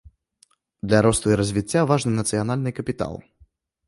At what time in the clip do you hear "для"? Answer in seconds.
0.87-1.01